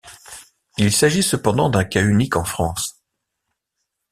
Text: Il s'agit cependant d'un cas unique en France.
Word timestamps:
Il 0.79 0.91
s'agit 0.91 1.21
cependant 1.21 1.69
d'un 1.69 1.83
cas 1.85 2.01
unique 2.03 2.35
en 2.35 2.43
France. 2.43 3.03